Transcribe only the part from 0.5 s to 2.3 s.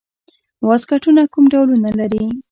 واسکټونه کوم ډولونه لري؟